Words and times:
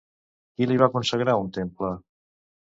Qui 0.55 0.67
li 0.71 0.77
va 0.83 0.87
consagrar 0.95 1.37
un 1.43 1.53
temple? 1.59 1.93